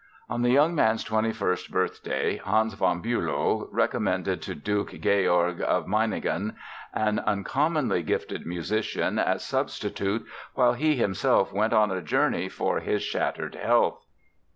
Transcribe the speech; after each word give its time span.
On 0.31 0.41
the 0.41 0.49
young 0.49 0.73
man's 0.73 1.03
twenty 1.03 1.31
first 1.31 1.69
birthday 1.69 2.37
Hans 2.37 2.73
von 2.73 3.03
Bülow 3.03 3.67
recommended 3.71 4.41
to 4.41 4.55
Duke 4.55 4.99
George 4.99 5.61
of 5.61 5.85
Meiningen 5.85 6.55
"an 6.91 7.19
uncommonly 7.19 8.01
gifted" 8.01 8.43
musician 8.43 9.19
as 9.19 9.45
substitute 9.45 10.25
while 10.55 10.73
he 10.73 10.95
himself 10.95 11.53
went 11.53 11.73
on 11.73 11.91
a 11.91 12.01
journey 12.01 12.49
for 12.49 12.79
his 12.79 13.03
shattered 13.03 13.53
health. 13.53 14.03